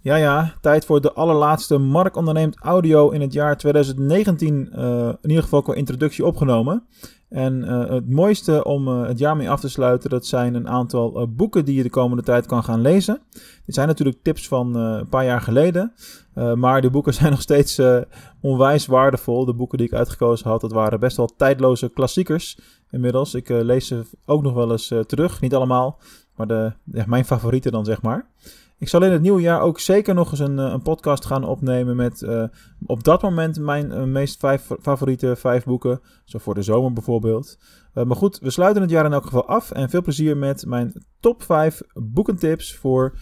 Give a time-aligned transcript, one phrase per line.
[0.00, 4.72] Ja, ja, tijd voor de allerlaatste Mark onderneemt audio in het jaar 2019.
[4.74, 6.86] Uh, in ieder geval qua introductie opgenomen.
[7.28, 10.68] En uh, het mooiste om uh, het jaar mee af te sluiten, dat zijn een
[10.68, 13.20] aantal boeken die je de komende tijd kan gaan lezen.
[13.64, 15.92] Dit zijn natuurlijk tips van een paar jaar geleden.
[16.54, 17.80] maar de boeken zijn nog steeds
[18.40, 19.44] onwijs waardevol.
[19.44, 22.58] De boeken die ik uitgekozen had, dat waren best wel tijdloze klassiekers
[22.90, 23.34] inmiddels.
[23.34, 25.40] Ik lees ze ook nog wel eens terug.
[25.40, 25.98] Niet allemaal,
[26.36, 26.72] maar de,
[27.06, 28.26] mijn favorieten dan zeg maar.
[28.78, 31.44] Ik zal in het nieuwe jaar ook zeker nog eens een, eh, een podcast gaan
[31.44, 32.44] opnemen met uh,
[32.86, 36.00] op dat moment mijn uh, meest vijf, favoriete vijf boeken.
[36.24, 37.58] Zo voor de zomer bijvoorbeeld.
[37.94, 39.70] Uh, maar goed, we sluiten het jaar in elk geval af.
[39.70, 43.18] En veel plezier met mijn top 5 boekentips voor,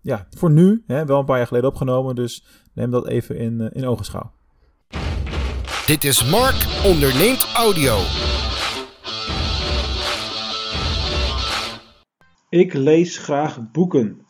[0.00, 0.84] ja, voor nu.
[0.86, 2.44] Hè, wel een paar jaar geleden opgenomen, dus
[2.74, 4.32] neem dat even in, in ogenschouw.
[5.86, 7.96] Dit is Mark onderneemt audio.
[12.48, 14.25] Ik lees graag boeken.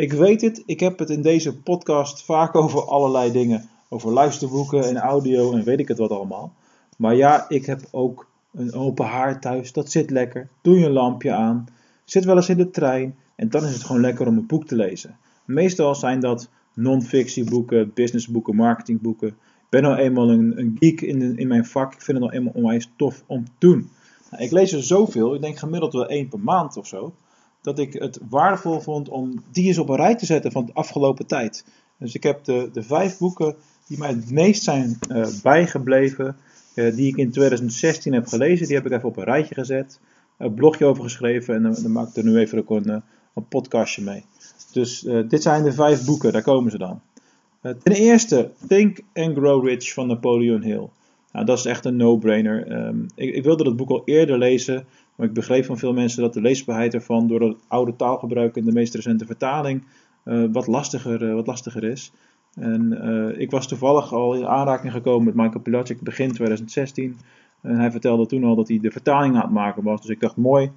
[0.00, 3.68] Ik weet het, ik heb het in deze podcast vaak over allerlei dingen.
[3.88, 6.52] Over luisterboeken en audio en weet ik het wat allemaal.
[6.96, 10.48] Maar ja, ik heb ook een open haard thuis, dat zit lekker.
[10.60, 11.66] Doe je een lampje aan,
[12.04, 14.66] zit wel eens in de trein en dan is het gewoon lekker om een boek
[14.66, 15.16] te lezen.
[15.44, 19.28] Meestal zijn dat non-fictieboeken, businessboeken, marketingboeken.
[19.28, 22.62] Ik ben nou eenmaal een, geek in, in mijn vak, ik vind het nou eenmaal
[22.62, 23.90] onwijs tof om te doen.
[24.30, 27.12] Nou, ik lees er zoveel, ik denk gemiddeld wel één per maand of zo
[27.62, 30.72] dat ik het waardevol vond om die eens op een rij te zetten van de
[30.72, 31.64] afgelopen tijd.
[31.98, 36.36] Dus ik heb de, de vijf boeken die mij het meest zijn uh, bijgebleven,
[36.74, 40.00] uh, die ik in 2016 heb gelezen, die heb ik even op een rijtje gezet.
[40.36, 42.96] Een blogje over geschreven en dan, maak ik er nu even ook een, eh,
[43.34, 44.24] een podcastje mee.
[44.72, 47.00] Dus dit zijn de vijf boeken, daar komen ze dan.
[47.60, 50.88] ten eerste, Think and Grow Rich van Napoleon Hill.
[51.32, 52.86] Nou, dat is echt een no-brainer.
[52.86, 54.86] Um, ik, ik, wilde dat boek al eerder lezen,
[55.20, 58.64] maar ik begreep van veel mensen dat de leesbaarheid ervan door het oude taalgebruik in
[58.64, 59.82] de meest recente vertaling
[60.24, 62.12] uh, wat, lastiger, uh, wat lastiger is.
[62.54, 67.18] En uh, ik was toevallig al in aanraking gekomen met Michael Pilacic begin 2016.
[67.60, 70.00] En hij vertelde toen al dat hij de vertaling aan het maken was.
[70.00, 70.70] Dus ik dacht, mooi,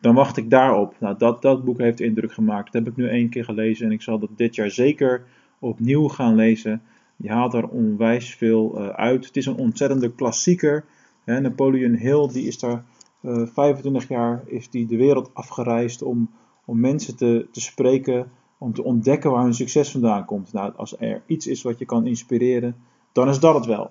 [0.00, 0.94] dan wacht ik daarop.
[1.00, 2.72] Nou, dat, dat boek heeft indruk gemaakt.
[2.72, 5.24] Dat heb ik nu één keer gelezen en ik zal dat dit jaar zeker
[5.58, 6.82] opnieuw gaan lezen.
[7.16, 9.26] Je haalt er onwijs veel uit.
[9.26, 10.84] Het is een ontzettende klassieker.
[11.24, 12.84] Hè, Napoleon Hill die is daar
[13.22, 16.30] 25 eh, jaar is die de wereld afgereisd om,
[16.64, 20.52] om mensen te, te spreken, om te ontdekken waar hun succes vandaan komt.
[20.52, 22.76] Nou, als er iets is wat je kan inspireren,
[23.12, 23.90] dan is dat het wel.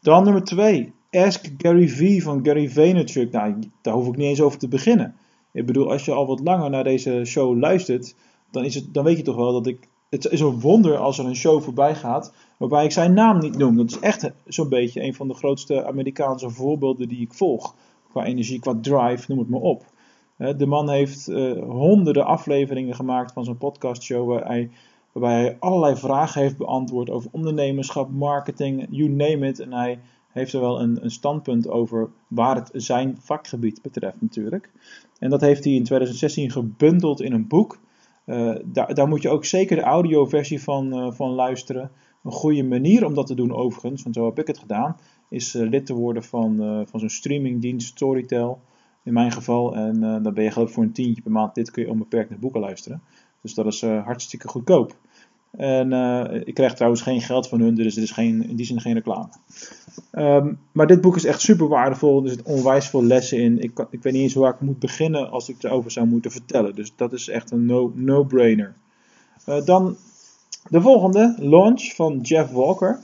[0.00, 0.92] Dan nummer 2.
[1.10, 3.32] Ask Gary V van Gary Vaynerchuk.
[3.32, 5.14] Nou, daar hoef ik niet eens over te beginnen.
[5.52, 8.14] Ik bedoel, als je al wat langer naar deze show luistert,
[8.50, 9.88] dan, is het, dan weet je toch wel dat ik.
[10.10, 13.56] Het is een wonder als er een show voorbij gaat waarbij ik zijn naam niet
[13.56, 13.76] noem.
[13.76, 17.74] Dat is echt zo'n beetje een van de grootste Amerikaanse voorbeelden die ik volg
[18.10, 19.84] qua energie, qua drive, noem het maar op.
[20.56, 24.70] De man heeft uh, honderden afleveringen gemaakt van zijn podcastshow hij,
[25.12, 29.60] waarbij hij allerlei vragen heeft beantwoord over ondernemerschap, marketing, you name it.
[29.60, 29.98] En hij
[30.32, 34.70] heeft er wel een, een standpunt over waar het zijn vakgebied betreft natuurlijk.
[35.18, 37.78] En dat heeft hij in 2016 gebundeld in een boek.
[38.26, 41.90] Uh, daar, daar, moet je ook zeker de audioversie van, uh, van luisteren.
[42.24, 44.96] Een goede manier om dat te doen overigens, want zo heb ik het gedaan
[45.30, 48.60] is eh, lid te worden van, uh, van zo'n streamingdienst Storytel.
[49.02, 49.74] In mijn geval.
[49.74, 51.54] En uh, dan ben je geloof voor een tientje per maand.
[51.54, 53.02] Dit kun je onbeperkt naar boeken luisteren.
[53.40, 54.96] Dus dat is hartstikke goedkoop.
[55.50, 55.92] En
[56.44, 58.94] ik krijg trouwens geen geld van hun, dus het is geen, in die zin geen
[58.94, 59.28] reclame.
[60.12, 62.22] Um, maar dit boek is echt super waardevol.
[62.22, 63.58] Er zitten onwijs veel lessen in.
[63.58, 66.74] Ik, ik weet niet eens waar ik moet beginnen als ik erover zou moeten vertellen.
[66.74, 68.74] Dus dat is echt een no-brainer.
[69.46, 69.96] No dan
[70.68, 72.98] de volgende, Launch van Jeff Walker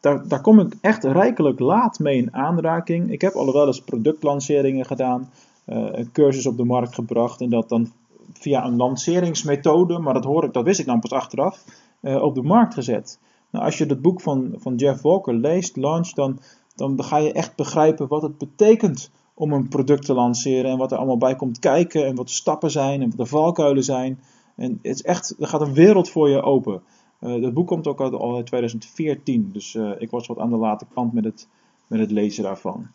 [0.00, 3.10] daar, daar kom ik echt rijkelijk laat mee in aanraking.
[3.12, 5.30] Ik heb al wel eens productlanceringen gedaan,
[5.66, 7.92] uh, een cursus op de markt gebracht en dat dan
[8.32, 11.64] via een lanceringsmethode, maar dat, hoor ik, dat wist ik dan pas achteraf,
[12.00, 13.18] uh, op de markt gezet.
[13.50, 16.38] Nou, als je het boek van, van Jeff Walker leest, Launch, dan,
[16.74, 20.92] dan ga je echt begrijpen wat het betekent om een product te lanceren en wat
[20.92, 24.20] er allemaal bij komt kijken en wat de stappen zijn en wat de valkuilen zijn.
[24.56, 26.82] En het is echt, er gaat een wereld voor je open.
[27.20, 30.56] Uh, dat boek komt ook al uit 2014, dus uh, ik was wat aan de
[30.56, 31.48] late kant met het,
[31.86, 32.86] met het lezen daarvan.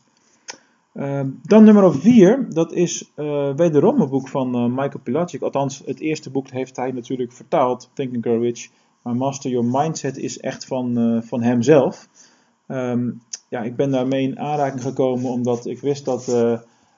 [0.94, 5.42] Uh, dan nummer 4, dat is uh, wederom een boek van Michael Pilacic.
[5.42, 8.70] Althans, het eerste boek heeft hij natuurlijk vertaald, Think and.
[9.02, 12.08] Maar Master Your Mindset is echt van, van hemzelf.
[12.68, 16.28] Um, ja, ik ben daarmee in aanraking gekomen omdat ik wist dat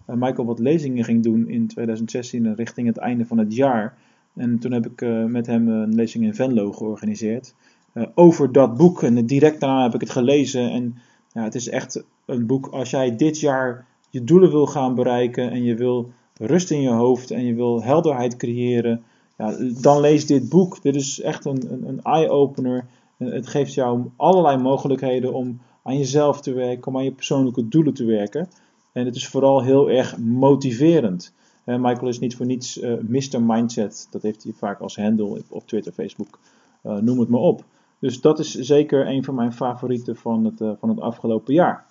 [0.05, 3.97] Michael wat lezingen ging doen in 2016 richting het einde van het jaar.
[4.37, 7.53] En toen heb ik uh, met hem een lezing in Venlo georganiseerd.
[7.93, 9.03] Uh, over dat boek.
[9.03, 10.71] En direct daarna heb ik het gelezen.
[10.71, 10.95] En
[11.31, 12.67] ja, het is echt een boek.
[12.67, 15.51] Als jij dit jaar je doelen wil gaan bereiken.
[15.51, 17.31] En je wil rust in je hoofd.
[17.31, 19.03] En je wil helderheid creëren.
[19.37, 20.81] ja, dan lees dit boek.
[20.81, 22.85] Dit is echt een, een, een eye-opener.
[23.17, 27.93] Het geeft jou allerlei mogelijkheden om aan jezelf te werken, om aan je persoonlijke doelen
[27.93, 28.49] te werken.
[28.91, 31.33] En het is vooral heel erg motiverend.
[31.75, 33.41] Michael is niet voor niets uh, Mr.
[33.41, 34.07] Mindset.
[34.11, 36.39] Dat heeft hij vaak als handle op Twitter, Facebook,
[36.83, 37.63] uh, noem het maar op.
[37.99, 41.85] Dus dat is zeker een van mijn favorieten van het, uh, van het afgelopen jaar.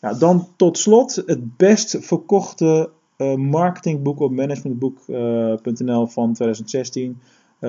[0.00, 2.90] Ja, dan tot slot het best verkochte
[3.36, 7.20] marketingboek op managementboek.nl van 2016.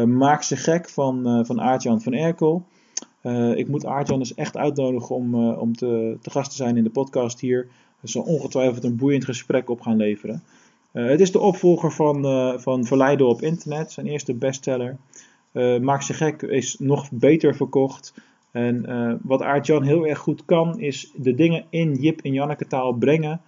[0.05, 2.63] Maak ze gek van, van Aartjan van Erkel.
[3.55, 6.89] ik moet Aartjan dus echt uitnodigen om, om te, te gast te zijn in de
[6.89, 7.67] podcast hier.
[8.01, 10.43] Er zal ongetwijfeld een boeiend gesprek op gaan leveren.
[10.93, 14.97] Uh, het is de opvolger van, uh, van Verleiden op internet, zijn eerste bestseller.
[15.53, 18.13] Uh, Maak ze gek is nog beter verkocht.
[18.51, 22.93] En wat Aart-Jan heel erg goed kan, is de dingen in Jip en Janneke taal
[22.93, 23.41] brengen.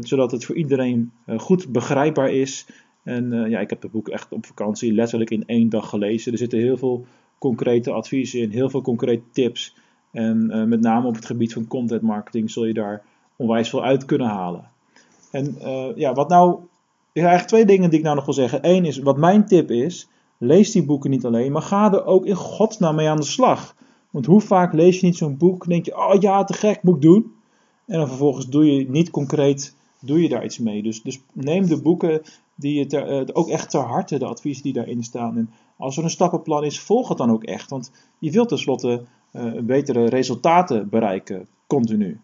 [0.00, 2.66] zodat het voor iedereen goed begrijpbaar is.
[3.02, 6.32] En ja, ik heb het boek echt op vakantie letterlijk in één dag gelezen.
[6.32, 7.06] Er zitten heel veel
[7.38, 9.76] concrete adviezen in, heel veel concrete tips.
[10.10, 13.02] En met name op het gebied van content marketing zul je daar
[13.36, 14.70] onwijs veel uit kunnen halen.
[15.34, 16.50] En uh, ja, wat nou.
[17.12, 18.58] Er zijn eigenlijk twee dingen die ik nou nog wil zeggen.
[18.62, 20.08] Eén is, wat mijn tip is,
[20.38, 23.74] lees die boeken niet alleen, maar ga er ook in godsnaam mee aan de slag.
[24.10, 26.94] Want hoe vaak lees je niet zo'n boek, denk je, oh ja, te gek, moet
[26.94, 27.32] ik doen.
[27.86, 30.82] En dan vervolgens doe je niet concreet, doe je daar iets mee.
[30.82, 32.22] Dus, dus neem de boeken
[32.54, 35.36] die je uh, ook echt ter harte, de adviezen die daarin staan.
[35.36, 37.70] En als er een stappenplan is, volg het dan ook echt.
[37.70, 42.20] Want je wilt tenslotte uh, betere resultaten bereiken, continu.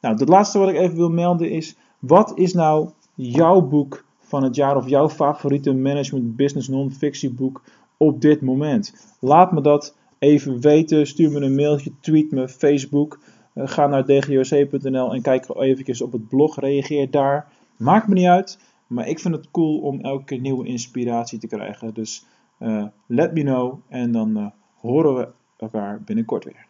[0.00, 4.42] Nou, het laatste wat ik even wil melden is, wat is nou jouw boek van
[4.42, 7.62] het jaar of jouw favoriete management business non-fictie boek
[7.96, 9.16] op dit moment?
[9.20, 11.06] Laat me dat even weten.
[11.06, 13.18] Stuur me een mailtje, tweet me, Facebook.
[13.54, 16.60] Uh, ga naar dgoc.nl en kijk even op het blog.
[16.60, 17.52] Reageer daar.
[17.76, 18.58] Maakt me niet uit.
[18.86, 21.94] Maar ik vind het cool om elke keer nieuwe inspiratie te krijgen.
[21.94, 22.24] Dus
[22.58, 23.80] uh, let me know.
[23.88, 24.46] En dan uh,
[24.80, 26.66] horen we elkaar binnenkort weer.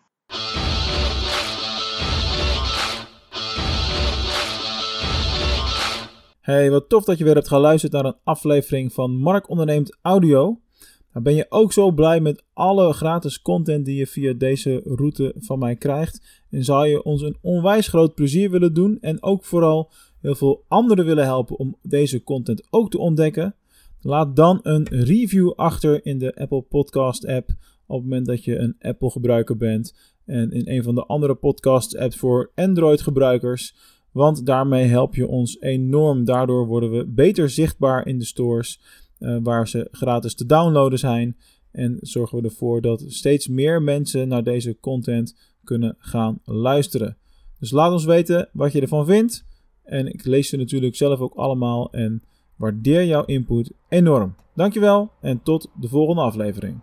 [6.45, 10.61] Hey, wat tof dat je weer hebt geluisterd naar een aflevering van Mark Onderneemt Audio.
[11.13, 15.35] Nou, ben je ook zo blij met alle gratis content die je via deze route
[15.39, 16.43] van mij krijgt?
[16.51, 20.65] En zou je ons een onwijs groot plezier willen doen en ook vooral heel veel
[20.69, 23.55] anderen willen helpen om deze content ook te ontdekken?
[24.01, 27.49] Laat dan een review achter in de Apple Podcast app
[27.87, 29.95] op het moment dat je een Apple gebruiker bent
[30.25, 33.75] en in een van de andere podcast apps voor Android gebruikers.
[34.15, 36.25] Want daarmee help je ons enorm.
[36.25, 38.81] Daardoor worden we beter zichtbaar in de stores
[39.19, 41.37] uh, waar ze gratis te downloaden zijn.
[41.73, 47.17] En zorgen we ervoor dat steeds meer mensen naar deze content kunnen gaan luisteren.
[47.59, 49.45] Dus laat ons weten wat je ervan vindt.
[49.83, 52.23] En ik lees ze natuurlijk zelf ook allemaal en
[52.57, 54.35] waardeer jouw input enorm.
[54.55, 56.81] Dankjewel en tot de volgende aflevering.